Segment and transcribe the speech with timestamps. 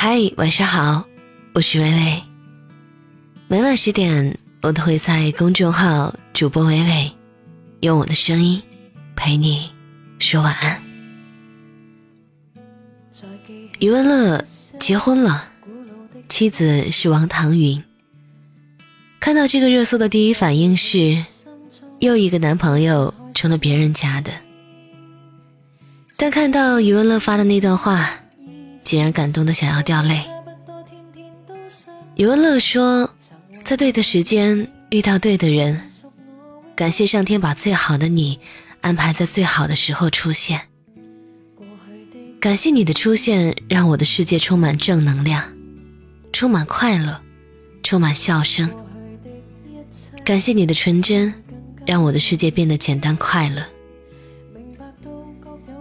[0.00, 1.04] 嗨，晚上好，
[1.54, 2.22] 我是微微。
[3.48, 7.12] 每晚十点，我都会在公众号主播微微，
[7.80, 8.62] 用我的声音
[9.16, 9.68] 陪你
[10.20, 10.80] 说晚安。
[13.80, 14.44] 余文乐
[14.78, 15.48] 结婚了，
[16.28, 17.82] 妻子是王唐云。
[19.18, 21.24] 看到这个热搜的第一反应是，
[21.98, 24.32] 又一个男朋友成了别人家的。
[26.16, 28.08] 但看到余文乐发的那段话。
[28.88, 30.22] 竟然感动的想要掉泪。
[32.16, 33.12] 余文乐说
[33.62, 35.78] ：“在对的时间遇到对的人，
[36.74, 38.40] 感谢上天把最好的你
[38.80, 40.62] 安排在最好的时候出现。
[42.40, 45.44] 感谢你的出现，让我的世界充满正能量，
[46.32, 47.20] 充满快乐，
[47.82, 48.74] 充满笑声。
[50.24, 51.34] 感谢你的纯真，
[51.84, 53.62] 让我的世界变得简单快乐。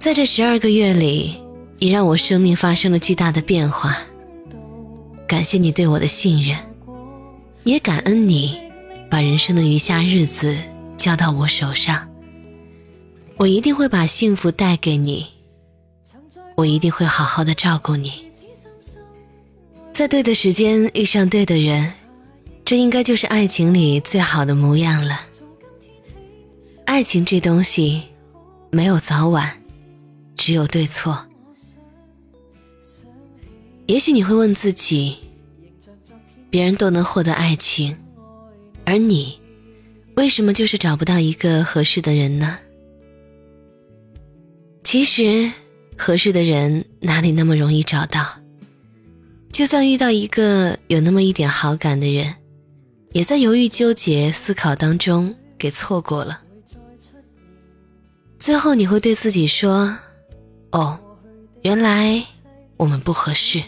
[0.00, 1.40] 在这十二个月里。”
[1.78, 3.96] 也让我生命发生了巨大的变化。
[5.26, 6.56] 感谢你对我的信任，
[7.64, 8.58] 也感恩你
[9.10, 10.56] 把人生的余下日子
[10.96, 12.08] 交到我手上。
[13.36, 15.26] 我一定会把幸福带给你，
[16.56, 18.12] 我一定会好好的照顾你。
[19.92, 21.92] 在对的时间遇上对的人，
[22.64, 25.20] 这应该就是爱情里最好的模样了。
[26.86, 28.02] 爱情这东西，
[28.70, 29.62] 没有早晚，
[30.36, 31.27] 只有对错。
[33.88, 35.16] 也许你会问自己：
[36.50, 37.96] 别人都能获得爱情，
[38.84, 39.40] 而你
[40.14, 42.58] 为什么就是找不到一个合适的人呢？
[44.84, 45.50] 其实，
[45.96, 48.22] 合适的人哪里那么容易找到？
[49.50, 52.34] 就算遇到一个有那么一点好感的人，
[53.12, 56.42] 也在犹豫、纠结、思考当中给错过了。
[58.38, 59.96] 最后，你会对自己说
[60.72, 61.00] ：“哦，
[61.62, 62.22] 原来
[62.76, 63.62] 我们不合适。”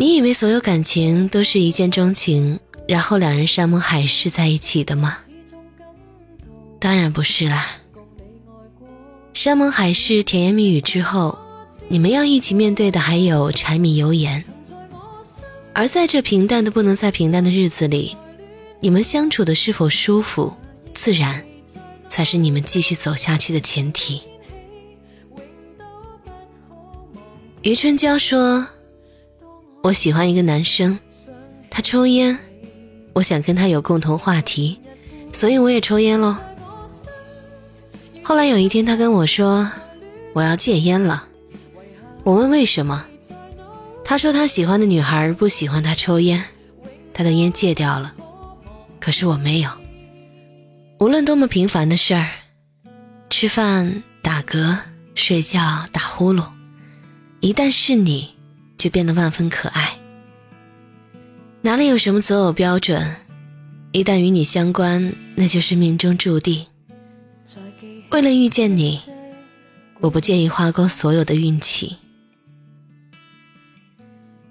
[0.00, 5.18] 你以为所有感情都是一见钟情，然后两人山盟海誓在一起的吗？
[6.78, 7.66] 当然不是啦。
[9.34, 11.36] 山盟海誓、甜言蜜语之后，
[11.88, 14.44] 你们要一起面对的还有柴米油盐。
[15.74, 18.16] 而在这平淡的不能再平淡的日子里，
[18.78, 20.56] 你们相处的是否舒服、
[20.94, 21.44] 自然，
[22.08, 24.22] 才是你们继续走下去的前提。
[27.62, 28.64] 余春娇说。
[29.82, 30.98] 我喜欢一个男生，
[31.70, 32.36] 他抽烟，
[33.14, 34.80] 我想跟他有共同话题，
[35.32, 36.36] 所以我也抽烟喽。
[38.22, 39.70] 后来有一天，他跟我说
[40.34, 41.26] 我要戒烟了，
[42.24, 43.06] 我问为什么，
[44.04, 46.42] 他说他喜欢的女孩不喜欢他抽烟，
[47.14, 48.14] 他的烟戒掉了，
[49.00, 49.70] 可是我没有。
[50.98, 52.28] 无论多么平凡的事儿，
[53.30, 54.76] 吃饭、打嗝、
[55.14, 55.60] 睡觉、
[55.92, 56.44] 打呼噜，
[57.40, 58.37] 一旦是你。
[58.78, 59.98] 就变得万分可爱。
[61.60, 63.14] 哪里有什么择偶标准？
[63.92, 66.64] 一旦与你相关，那就是命中注定。
[68.10, 69.00] 为了遇见你，
[70.00, 71.96] 我不介意花光所有的运气。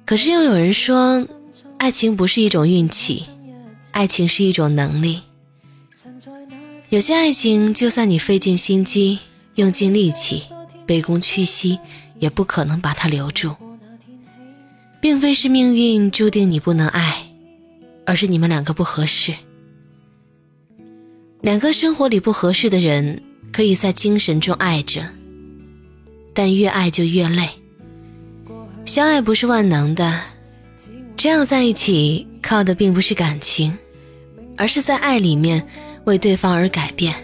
[0.05, 1.25] 可是又有人说，
[1.77, 3.25] 爱情不是一种运气，
[3.91, 5.21] 爱情是一种能力。
[6.89, 9.19] 有些爱情，就算你费尽心机、
[9.55, 10.43] 用尽力气、
[10.87, 11.79] 卑躬屈膝，
[12.19, 13.55] 也不可能把它留住。
[15.07, 17.15] 并非是命运注定你不能爱，
[18.05, 19.33] 而是你们两个不合适。
[21.39, 23.23] 两个生活里不合适的人，
[23.53, 25.07] 可以在精神中爱着，
[26.33, 27.47] 但越爱就越累。
[28.83, 30.19] 相爱不是万能的，
[31.15, 33.73] 这样在一起靠的并不是感情，
[34.57, 35.65] 而是在爱里面
[36.03, 37.15] 为对方而改变。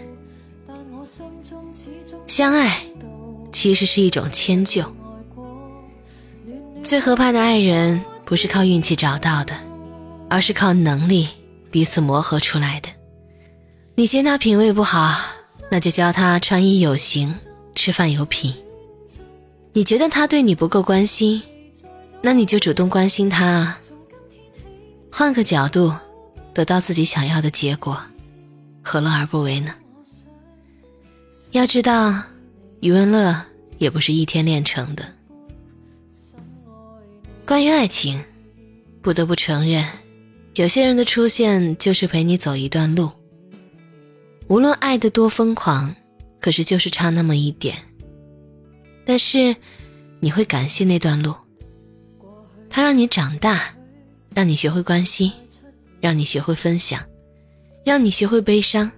[2.26, 2.82] 相爱
[3.52, 4.82] 其实是一种迁就。
[6.84, 9.54] 最合拍的爱人不是靠运气找到的，
[10.28, 11.26] 而是靠能力
[11.70, 12.90] 彼此磨合出来的。
[13.94, 15.10] 你嫌他品味不好，
[15.70, 17.34] 那就教他穿衣有型，
[17.74, 18.54] 吃饭有品。
[19.72, 21.42] 你觉得他对你不够关心，
[22.20, 23.76] 那你就主动关心他。
[25.10, 25.90] 换个角度，
[26.52, 27.98] 得到自己想要的结果，
[28.82, 29.74] 何乐而不为呢？
[31.52, 32.14] 要知道，
[32.80, 33.42] 余文乐
[33.78, 35.02] 也不是一天练成的。
[37.46, 38.18] 关于爱情，
[39.02, 39.84] 不得不承认，
[40.54, 43.10] 有些人的出现就是陪你走一段路。
[44.48, 45.94] 无论爱的多疯狂，
[46.40, 47.76] 可是就是差那么一点。
[49.04, 49.54] 但是
[50.20, 51.34] 你会感谢那段路，
[52.70, 53.74] 它让你长大，
[54.34, 55.30] 让你学会关心，
[56.00, 56.98] 让你学会分享，
[57.84, 58.90] 让你学会悲伤，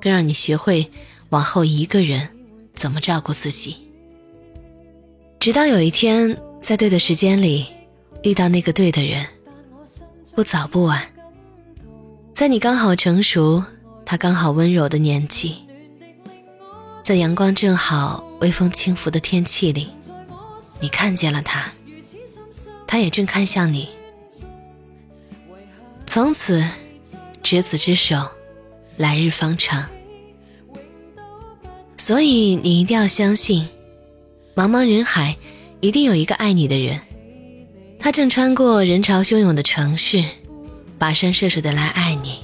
[0.00, 0.88] 更让你学会
[1.30, 2.28] 往后一个人
[2.74, 3.76] 怎么照顾自己。
[5.40, 7.66] 直到有一天，在对的时间里
[8.22, 9.26] 遇到那个对的人，
[10.32, 11.02] 不早不晚，
[12.32, 13.62] 在你刚好成熟，
[14.06, 15.56] 他刚好温柔的年纪，
[17.02, 19.88] 在阳光正好、微风轻拂的天气里，
[20.80, 21.72] 你看见了他，
[22.86, 23.88] 他也正看向你，
[26.06, 26.64] 从此
[27.42, 28.24] 执子之手，
[28.96, 29.84] 来日方长。
[31.98, 33.68] 所以你一定要相信，
[34.54, 35.36] 茫茫人海，
[35.82, 36.98] 一定有一个爱你的人。
[37.98, 40.24] 他正穿过人潮汹涌的城市，
[40.98, 42.38] 跋山涉水的来爱你。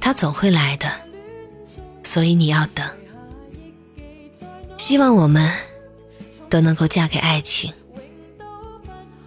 [0.00, 0.88] 他总会来的，
[2.04, 2.86] 所以你要等。
[4.76, 5.50] 希望我们
[6.48, 7.72] 都能够嫁给爱情。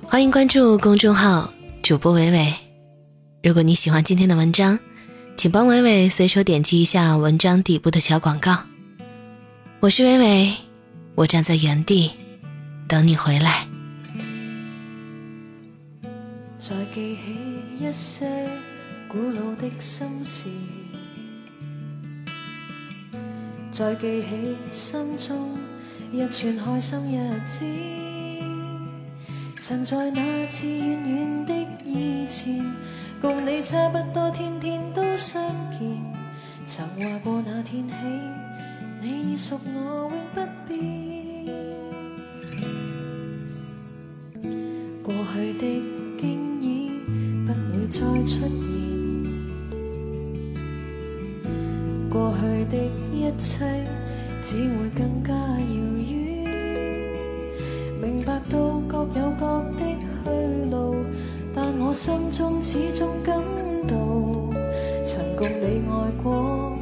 [0.06, 1.52] 欢迎关注公众号
[1.82, 2.54] 主播伟伟。
[3.44, 4.80] 如果你喜欢今天的文章。
[5.38, 8.58] 请帮伟伟随手点击一下文章底部的小广告。
[9.80, 10.54] 我是伟伟，
[11.16, 12.12] 我站在原地
[12.88, 13.68] 等你回来。
[16.58, 17.38] 再记起
[17.80, 18.26] 一些
[19.08, 20.50] 古老的心事，
[23.72, 25.58] 再记起心中
[26.12, 27.66] 一串开心日子，
[29.60, 31.54] 曾在那次远远的
[31.86, 32.64] 以前。
[33.22, 35.44] 共你差不多，天天都相
[35.78, 35.80] 见。
[36.66, 37.94] 曾话过那天起，
[39.02, 40.40] 你已属我永不
[46.20, 46.92] 的经已
[47.48, 48.52] 不会再出现，
[52.10, 52.76] 过去的
[53.14, 53.66] 一切
[54.44, 55.38] 只会更加遥
[56.12, 56.12] 远。
[58.02, 59.46] 明白到各有各
[59.78, 59.86] 的
[60.26, 60.30] 去
[60.70, 60.96] 路。
[61.56, 63.36] 但我心中始终感
[63.88, 63.96] 到，
[65.04, 66.78] 曾共你爱过，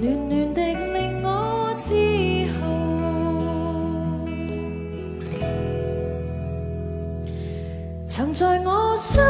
[0.00, 0.60] 暖暖的
[0.92, 1.28] 令我
[1.78, 1.92] 自
[2.54, 2.64] 豪。
[8.06, 9.22] 曾在我我心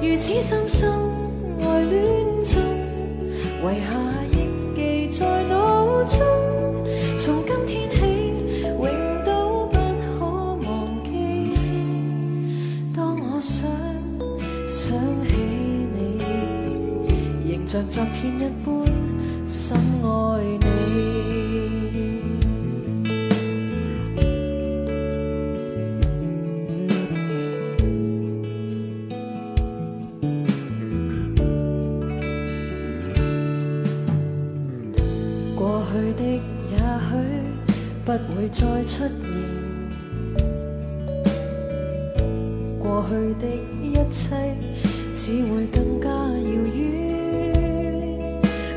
[0.00, 0.88] 如此深深
[1.60, 2.62] 爱恋中，
[3.60, 3.90] 遗下
[4.30, 4.32] 忆
[4.76, 6.16] 记在脑中，
[7.18, 8.84] 从今天起永
[9.24, 9.78] 都不
[10.16, 10.24] 可
[10.64, 11.10] 忘记。
[12.94, 13.68] 当我想
[14.64, 14.96] 想
[15.26, 15.34] 起
[15.92, 16.22] 你，
[17.50, 18.77] 仍像昨天一般。
[38.16, 39.10] 不会再出现，
[42.78, 43.46] 过去的
[43.82, 44.34] 一切
[45.14, 46.78] 只会更加遥远。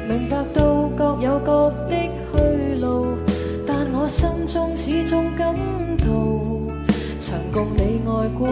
[0.09, 3.15] 明白到各有各的去路，
[3.65, 5.55] 但我心中始终感
[5.99, 6.05] 到，
[7.17, 8.49] 曾共你爱过，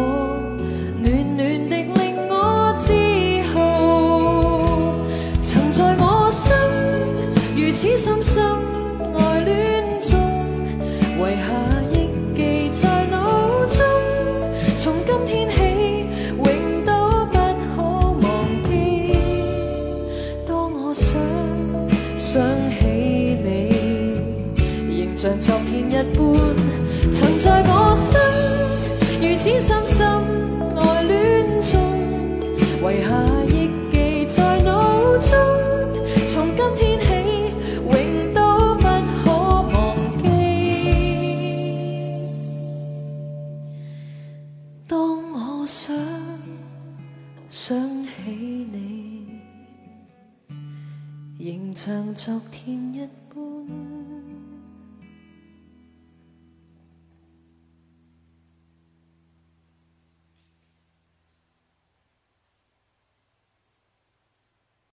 [1.03, 2.93] 暖暖的令我自
[3.51, 3.57] 豪。
[5.41, 6.55] 曾在我心
[7.57, 8.68] 如此深深
[32.91, 33.09] 遗下
[33.45, 35.29] 忆记在脑中。
[36.27, 37.09] 从今天起，
[37.85, 38.39] 永都
[38.75, 38.83] 不
[39.23, 40.25] 可忘记。
[44.87, 44.93] 当
[45.33, 45.95] 我想
[47.49, 48.09] 想起
[48.71, 49.41] 你，
[51.37, 53.07] 仍像昨天一。